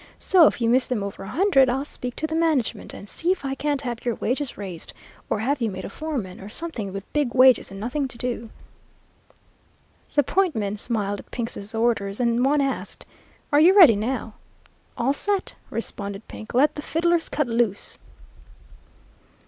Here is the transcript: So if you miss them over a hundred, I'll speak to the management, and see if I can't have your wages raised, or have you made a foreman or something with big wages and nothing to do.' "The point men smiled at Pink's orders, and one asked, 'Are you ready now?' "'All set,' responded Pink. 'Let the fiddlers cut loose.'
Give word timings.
So 0.17 0.47
if 0.47 0.59
you 0.59 0.67
miss 0.67 0.87
them 0.87 1.03
over 1.03 1.21
a 1.21 1.27
hundred, 1.27 1.71
I'll 1.71 1.85
speak 1.85 2.15
to 2.15 2.25
the 2.25 2.33
management, 2.33 2.91
and 2.91 3.07
see 3.07 3.31
if 3.31 3.45
I 3.45 3.53
can't 3.53 3.83
have 3.83 4.03
your 4.03 4.15
wages 4.15 4.57
raised, 4.57 4.93
or 5.29 5.41
have 5.41 5.61
you 5.61 5.69
made 5.69 5.85
a 5.85 5.91
foreman 5.91 6.41
or 6.41 6.49
something 6.49 6.91
with 6.91 7.13
big 7.13 7.35
wages 7.35 7.69
and 7.69 7.79
nothing 7.79 8.07
to 8.07 8.17
do.' 8.17 8.49
"The 10.15 10.23
point 10.23 10.55
men 10.55 10.75
smiled 10.75 11.19
at 11.19 11.29
Pink's 11.29 11.75
orders, 11.75 12.19
and 12.19 12.43
one 12.43 12.61
asked, 12.61 13.05
'Are 13.51 13.59
you 13.59 13.77
ready 13.77 13.95
now?' 13.95 14.33
"'All 14.97 15.13
set,' 15.13 15.53
responded 15.69 16.27
Pink. 16.27 16.55
'Let 16.55 16.73
the 16.73 16.81
fiddlers 16.81 17.29
cut 17.29 17.45
loose.' 17.45 17.99